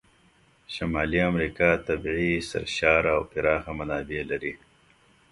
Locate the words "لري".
4.29-4.53